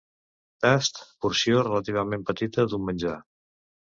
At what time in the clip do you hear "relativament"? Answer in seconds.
1.67-2.23